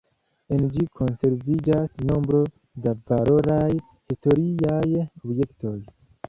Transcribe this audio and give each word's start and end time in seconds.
En 0.53 0.61
ĝi 0.75 0.85
konserviĝas 0.99 1.99
nombro 2.11 2.39
da 2.87 2.95
valoraj 3.11 3.69
historiaj 3.75 4.83
objektoj. 4.99 5.77